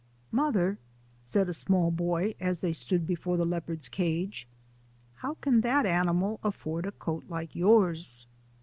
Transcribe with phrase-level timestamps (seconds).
[0.31, 0.79] "Mother, 5'
[1.31, 4.47] said a small boy, as they stood before the leopard's cage,
[5.17, 8.25] "how can that animal afford a coat like yours?"